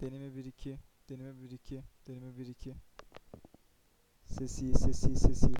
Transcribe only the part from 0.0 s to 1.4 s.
Deneme 1 2. Deneme